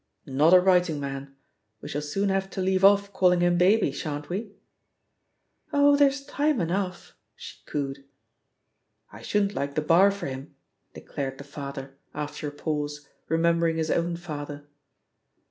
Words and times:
"Not 0.25 0.55
a 0.55 0.59
writing 0.59 0.99
man..•• 0.99 1.25
We 1.79 1.87
shall 1.87 2.01
soon 2.01 2.29
have 2.29 2.49
to 2.49 2.59
leave 2.63 2.83
off 2.83 3.13
calling 3.13 3.41
him 3.41 3.59
*Baby,' 3.59 3.91
shan't 3.91 4.29
we?'* 4.29 4.49
'Oh, 5.71 5.95
there's 5.95 6.25
time 6.25 6.59
enough 6.59 7.13
I" 7.13 7.17
she 7.35 7.59
cooed. 7.67 8.03
1 9.11 9.21
shouldn't 9.21 9.53
like 9.53 9.75
the 9.75 9.81
Bar 9.81 10.09
for 10.09 10.25
him," 10.25 10.55
declared 10.95 11.37
the 11.37 11.43
father, 11.43 11.99
after 12.15 12.47
a 12.47 12.51
pause, 12.51 13.07
remembering 13.29 13.77
his 13.77 13.91
own 13.91 14.15
father. 14.17 14.65